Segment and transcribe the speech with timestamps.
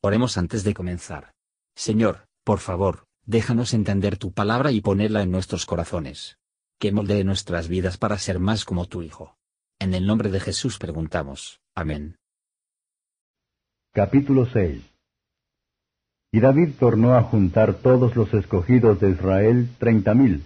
[0.00, 1.32] Oremos antes de comenzar.
[1.74, 6.38] Señor, por favor, déjanos entender tu palabra y ponerla en nuestros corazones.
[6.78, 9.36] Que moldee nuestras vidas para ser más como tu Hijo.
[9.80, 11.60] En el nombre de Jesús preguntamos.
[11.74, 12.16] Amén.
[13.92, 14.84] Capítulo 6
[16.30, 20.44] Y David tornó a juntar todos los escogidos de Israel, treinta mil.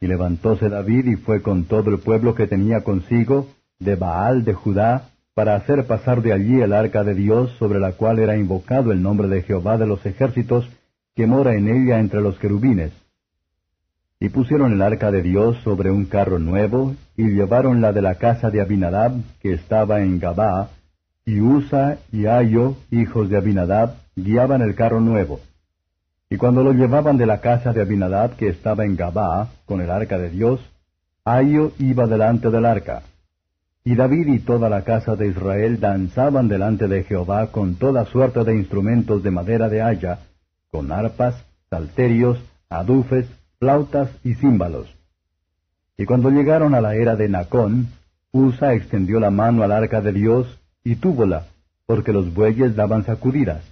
[0.00, 3.48] Y levantóse David y fue con todo el pueblo que tenía consigo,
[3.80, 7.92] de Baal de Judá, para hacer pasar de allí el arca de Dios, sobre la
[7.92, 10.68] cual era invocado el nombre de Jehová de los ejércitos,
[11.14, 12.92] que mora en ella entre los querubines.
[14.18, 18.50] Y pusieron el arca de Dios sobre un carro nuevo, y llevaronla de la casa
[18.50, 20.68] de Abinadab, que estaba en Gabá,
[21.24, 25.40] y Usa y Ayo, hijos de Abinadab, guiaban el carro nuevo.
[26.28, 29.90] Y cuando lo llevaban de la casa de Abinadab, que estaba en Gabá, con el
[29.90, 30.60] arca de Dios,
[31.24, 33.02] Ayo iba delante del arca.
[33.82, 38.44] Y David y toda la casa de Israel danzaban delante de Jehová con toda suerte
[38.44, 40.18] de instrumentos de madera de haya,
[40.70, 43.26] con arpas, salterios, adufes,
[43.58, 44.86] flautas y címbalos.
[45.96, 47.88] Y cuando llegaron a la era de Nacón,
[48.32, 51.46] Usa extendió la mano al arca de Dios y túvola,
[51.86, 53.64] porque los bueyes daban sacudidas.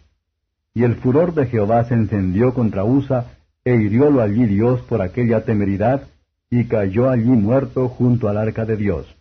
[0.74, 3.26] Y el furor de Jehová se encendió contra Usa,
[3.64, 6.02] e hiriólo allí Dios por aquella temeridad,
[6.50, 9.17] y cayó allí muerto junto al arca de Dios.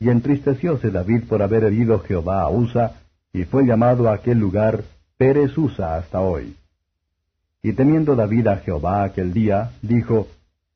[0.00, 2.94] Y entristecióse David por haber herido Jehová a Usa,
[3.32, 4.82] y fue llamado a aquel lugar
[5.16, 6.56] Pérez Usa hasta hoy.
[7.62, 10.26] Y temiendo David a Jehová aquel día, dijo,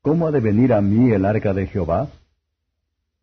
[0.01, 2.07] ¿Cómo ha de venir a mí el arca de Jehová?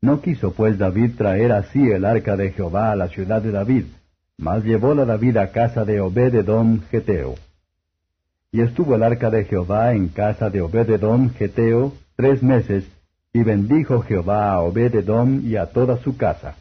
[0.01, 3.85] No quiso pues David traer así el arca de Jehová a la ciudad de David,
[4.37, 7.37] mas llevóla David a casa de Obededom Geteo.
[8.51, 12.85] Y estuvo el arca de Jehová en casa de Obededom Geteo tres meses,
[13.33, 16.57] y bendijo Jehová a Obededom y a toda su casa.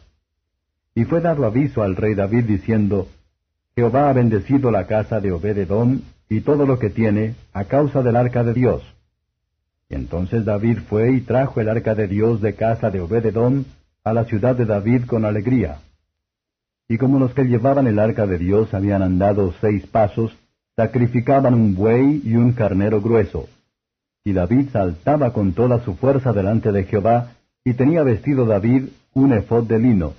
[0.94, 3.08] Y fue dado aviso al rey David diciendo,
[3.74, 8.16] Jehová ha bendecido la casa de Obededom y todo lo que tiene a causa del
[8.16, 8.82] arca de Dios.
[9.88, 13.64] Y entonces David fue y trajo el arca de Dios de casa de Obededom
[14.04, 15.78] a la ciudad de David con alegría.
[16.88, 20.32] Y como los que llevaban el arca de Dios habían andado seis pasos,
[20.76, 23.48] sacrificaban un buey y un carnero grueso.
[24.24, 27.32] Y David saltaba con toda su fuerza delante de Jehová,
[27.64, 30.14] y tenía vestido David un efod de lino.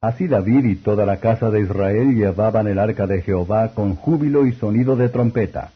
[0.00, 4.46] Así David y toda la casa de Israel llevaban el arca de Jehová con júbilo
[4.46, 5.72] y sonido de trompeta.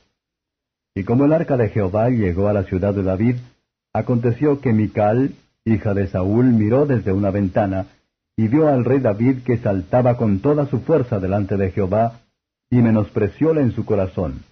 [0.94, 3.36] Y como el arca de Jehová llegó a la ciudad de David,
[3.92, 7.86] aconteció que Mical, hija de Saúl, miró desde una ventana,
[8.36, 12.20] y vio al rey David que saltaba con toda su fuerza delante de Jehová,
[12.70, 14.42] y menosprecióla en su corazón.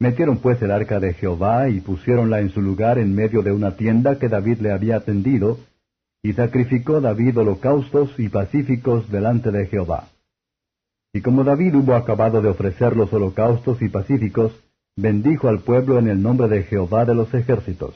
[0.00, 3.76] Metieron pues el arca de Jehová y pusiéronla en su lugar en medio de una
[3.76, 5.58] tienda que David le había tendido,
[6.22, 10.08] y sacrificó David holocaustos y pacíficos delante de Jehová.
[11.12, 14.52] Y como David hubo acabado de ofrecer los holocaustos y pacíficos,
[14.96, 17.94] bendijo al pueblo en el nombre de Jehová de los ejércitos.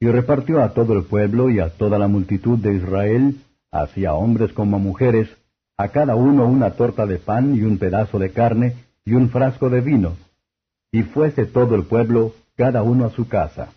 [0.00, 3.36] Y repartió a todo el pueblo y a toda la multitud de Israel,
[3.70, 5.28] así a hombres como a mujeres,
[5.76, 8.74] a cada uno una torta de pan y un pedazo de carne
[9.04, 10.16] y un frasco de vino,
[10.92, 13.72] y fuese todo el pueblo, cada uno a su casa.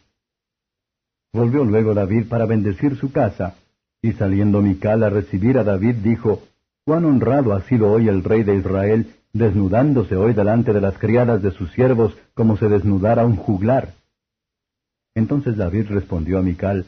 [1.31, 3.55] Volvió luego David para bendecir su casa,
[4.01, 6.43] y saliendo Mical a recibir a David, dijo,
[6.85, 11.41] Cuán honrado ha sido hoy el rey de Israel, desnudándose hoy delante de las criadas
[11.41, 13.93] de sus siervos, como se desnudara un juglar.
[15.15, 16.85] Entonces David respondió a Mical,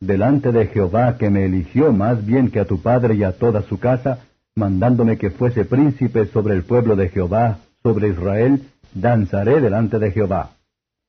[0.00, 3.62] Delante de Jehová que me eligió más bien que a tu padre y a toda
[3.62, 4.18] su casa,
[4.54, 8.62] mandándome que fuese príncipe sobre el pueblo de Jehová, sobre Israel,
[8.94, 10.56] danzaré delante de Jehová.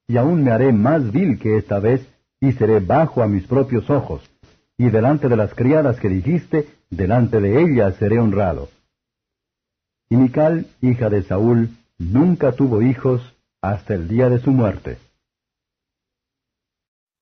[0.08, 2.06] Y aún me haré más vil que esta vez,
[2.42, 4.30] y seré bajo a mis propios ojos.
[4.78, 8.68] Y delante de las criadas que dijiste, delante de ellas seré honrado.
[10.10, 13.22] Y Mical, hija de Saúl, nunca tuvo hijos
[13.62, 14.98] hasta el día de su muerte.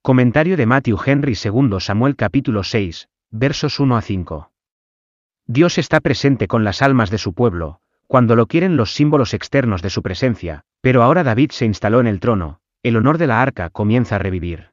[0.01, 4.51] Comentario de Matthew Henry II Samuel capítulo 6, versos 1 a 5.
[5.45, 7.82] Dios está presente con las almas de su pueblo,
[8.13, 12.05] cuando lo quieren los símbolos externos de su presencia, pero ahora David se instaló en
[12.05, 14.69] el trono, el honor de la arca comienza a revivir.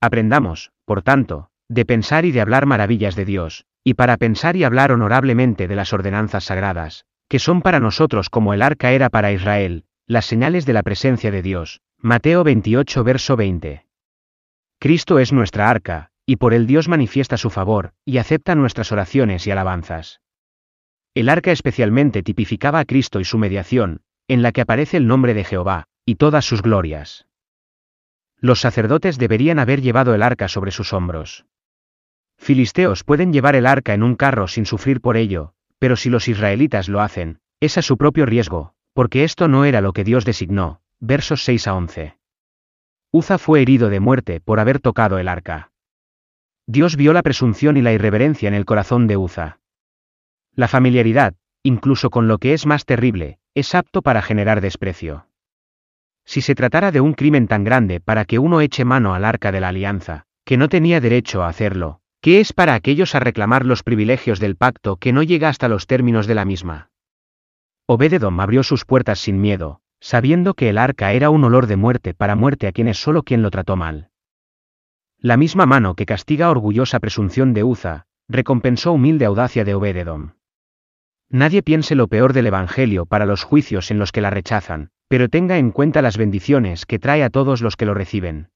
[0.00, 4.64] Aprendamos, por tanto, de pensar y de hablar maravillas de Dios, y para pensar y
[4.64, 9.30] hablar honorablemente de las ordenanzas sagradas, que son para nosotros como el arca era para
[9.30, 11.82] Israel, las señales de la presencia de Dios.
[11.98, 13.84] Mateo 28 verso 20.
[14.78, 19.46] Cristo es nuestra arca, y por él Dios manifiesta su favor, y acepta nuestras oraciones
[19.46, 20.22] y alabanzas.
[21.18, 25.34] El arca especialmente tipificaba a Cristo y su mediación, en la que aparece el nombre
[25.34, 27.26] de Jehová, y todas sus glorias.
[28.36, 31.44] Los sacerdotes deberían haber llevado el arca sobre sus hombros.
[32.36, 36.28] Filisteos pueden llevar el arca en un carro sin sufrir por ello, pero si los
[36.28, 40.24] israelitas lo hacen, es a su propio riesgo, porque esto no era lo que Dios
[40.24, 40.82] designó.
[41.00, 42.16] Versos 6 a 11.
[43.10, 45.72] Uza fue herido de muerte por haber tocado el arca.
[46.68, 49.58] Dios vio la presunción y la irreverencia en el corazón de Uza.
[50.58, 55.28] La familiaridad, incluso con lo que es más terrible, es apto para generar desprecio.
[56.24, 59.52] Si se tratara de un crimen tan grande para que uno eche mano al arca
[59.52, 63.64] de la alianza, que no tenía derecho a hacerlo, ¿qué es para aquellos a reclamar
[63.64, 66.90] los privilegios del pacto que no llega hasta los términos de la misma?
[67.86, 72.14] Obededom abrió sus puertas sin miedo, sabiendo que el arca era un olor de muerte
[72.14, 74.10] para muerte a quien es solo quien lo trató mal.
[75.20, 80.32] La misma mano que castiga orgullosa presunción de Uza, recompensó humilde audacia de Obededom.
[81.30, 85.28] Nadie piense lo peor del Evangelio para los juicios en los que la rechazan, pero
[85.28, 88.48] tenga en cuenta las bendiciones que trae a todos los que lo reciben.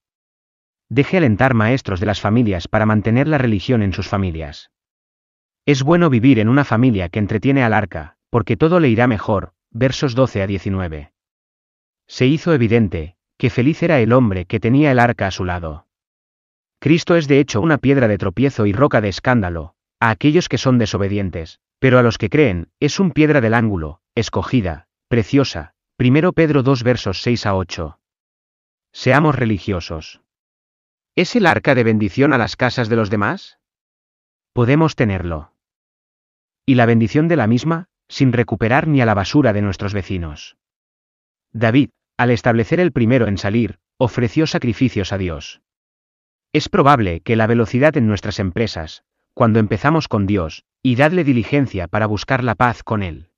[0.88, 4.70] Deje alentar maestros de las familias para mantener la religión en sus familias.
[5.66, 9.52] Es bueno vivir en una familia que entretiene al arca, porque todo le irá mejor,
[9.70, 11.12] versos 12 a 19.
[12.06, 15.86] Se hizo evidente, que feliz era el hombre que tenía el arca a su lado.
[16.78, 20.58] Cristo es de hecho una piedra de tropiezo y roca de escándalo, a aquellos que
[20.58, 25.74] son desobedientes, pero a los que creen, es un piedra del ángulo, escogida, preciosa.
[25.98, 27.98] 1 Pedro 2 versos 6 a 8.
[28.92, 30.20] Seamos religiosos.
[31.16, 33.58] ¿Es el arca de bendición a las casas de los demás?
[34.52, 35.54] Podemos tenerlo.
[36.64, 40.56] Y la bendición de la misma, sin recuperar ni a la basura de nuestros vecinos.
[41.50, 45.62] David, al establecer el primero en salir, ofreció sacrificios a Dios.
[46.52, 49.02] Es probable que la velocidad en nuestras empresas,
[49.34, 53.28] cuando empezamos con Dios, y dadle diligencia para buscar la paz con Él.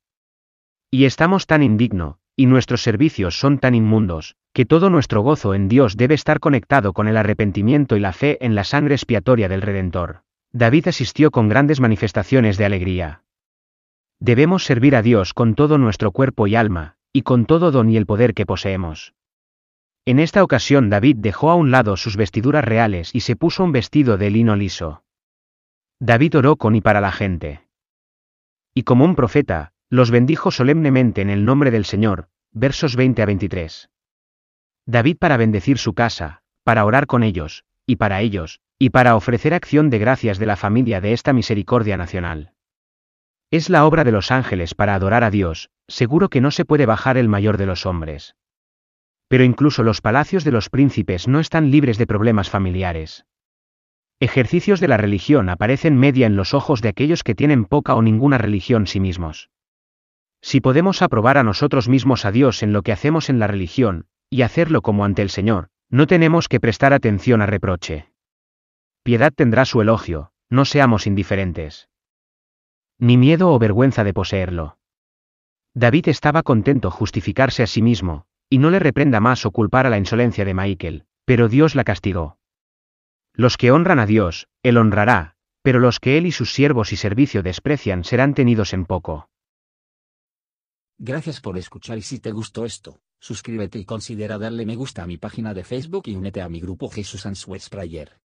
[0.89, 5.67] Y estamos tan indigno, y nuestros servicios son tan inmundos, que todo nuestro gozo en
[5.67, 9.61] Dios debe estar conectado con el arrepentimiento y la fe en la sangre expiatoria del
[9.61, 10.23] Redentor.
[10.51, 13.23] David asistió con grandes manifestaciones de alegría.
[14.19, 17.97] Debemos servir a Dios con todo nuestro cuerpo y alma, y con todo don y
[17.97, 19.13] el poder que poseemos.
[20.05, 23.71] En esta ocasión David dejó a un lado sus vestiduras reales y se puso un
[23.71, 25.04] vestido de lino liso.
[25.99, 27.61] David oró con y para la gente.
[28.73, 33.25] Y como un profeta, los bendijo solemnemente en el nombre del Señor, versos 20 a
[33.25, 33.89] 23.
[34.85, 39.53] David para bendecir su casa, para orar con ellos, y para ellos, y para ofrecer
[39.53, 42.51] acción de gracias de la familia de esta misericordia nacional.
[43.49, 46.85] Es la obra de los ángeles para adorar a Dios, seguro que no se puede
[46.85, 48.35] bajar el mayor de los hombres.
[49.29, 53.25] Pero incluso los palacios de los príncipes no están libres de problemas familiares.
[54.19, 58.01] Ejercicios de la religión aparecen media en los ojos de aquellos que tienen poca o
[58.01, 59.49] ninguna religión sí mismos.
[60.41, 64.05] Si podemos aprobar a nosotros mismos a Dios en lo que hacemos en la religión,
[64.29, 68.11] y hacerlo como ante el Señor, no tenemos que prestar atención a reproche.
[69.03, 71.89] Piedad tendrá su elogio, no seamos indiferentes.
[72.97, 74.77] Ni miedo o vergüenza de poseerlo.
[75.73, 79.89] David estaba contento justificarse a sí mismo, y no le reprenda más o culpar a
[79.89, 82.37] la insolencia de Michael, pero Dios la castigó.
[83.37, 86.95] Los que honran a Dios, Él honrará, pero los que Él y sus siervos y
[86.95, 89.29] servicio desprecian serán tenidos en poco.
[90.97, 95.07] Gracias por escuchar y si te gustó esto, suscríbete y considera darle me gusta a
[95.07, 98.21] mi página de Facebook y únete a mi grupo Jesús Answers Prayer.